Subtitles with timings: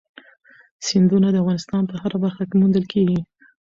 [0.87, 3.19] سیندونه د افغانستان په هره برخه کې موندل کېږي.